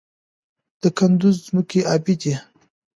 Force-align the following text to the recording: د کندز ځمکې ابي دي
د 0.81 0.83
کندز 0.97 1.35
ځمکې 1.47 1.79
ابي 1.95 2.15
دي 2.21 2.35